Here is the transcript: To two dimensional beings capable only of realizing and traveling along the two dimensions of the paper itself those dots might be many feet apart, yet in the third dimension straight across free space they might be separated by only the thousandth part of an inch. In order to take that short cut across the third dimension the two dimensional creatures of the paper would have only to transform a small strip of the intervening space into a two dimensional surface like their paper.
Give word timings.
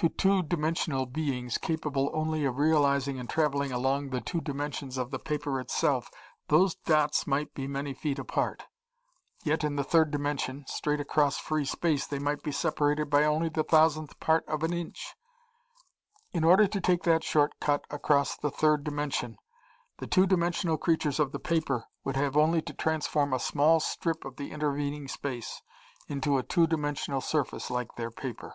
To 0.00 0.10
two 0.10 0.42
dimensional 0.42 1.06
beings 1.06 1.56
capable 1.56 2.10
only 2.12 2.44
of 2.44 2.58
realizing 2.58 3.18
and 3.18 3.30
traveling 3.30 3.72
along 3.72 4.10
the 4.10 4.20
two 4.20 4.42
dimensions 4.42 4.98
of 4.98 5.10
the 5.10 5.18
paper 5.18 5.58
itself 5.58 6.10
those 6.48 6.74
dots 6.74 7.26
might 7.26 7.54
be 7.54 7.66
many 7.66 7.94
feet 7.94 8.18
apart, 8.18 8.66
yet 9.42 9.64
in 9.64 9.76
the 9.76 9.82
third 9.82 10.10
dimension 10.10 10.66
straight 10.66 11.00
across 11.00 11.38
free 11.38 11.64
space 11.64 12.06
they 12.06 12.18
might 12.18 12.42
be 12.42 12.52
separated 12.52 13.08
by 13.08 13.24
only 13.24 13.48
the 13.48 13.64
thousandth 13.64 14.20
part 14.20 14.46
of 14.46 14.62
an 14.62 14.74
inch. 14.74 15.14
In 16.30 16.44
order 16.44 16.66
to 16.66 16.78
take 16.82 17.04
that 17.04 17.24
short 17.24 17.58
cut 17.58 17.86
across 17.90 18.36
the 18.36 18.50
third 18.50 18.84
dimension 18.84 19.38
the 19.96 20.06
two 20.06 20.26
dimensional 20.26 20.76
creatures 20.76 21.18
of 21.18 21.32
the 21.32 21.40
paper 21.40 21.86
would 22.04 22.16
have 22.16 22.36
only 22.36 22.60
to 22.60 22.74
transform 22.74 23.32
a 23.32 23.38
small 23.38 23.80
strip 23.80 24.26
of 24.26 24.36
the 24.36 24.50
intervening 24.50 25.08
space 25.08 25.62
into 26.06 26.36
a 26.36 26.42
two 26.42 26.66
dimensional 26.66 27.22
surface 27.22 27.70
like 27.70 27.94
their 27.96 28.10
paper. 28.10 28.52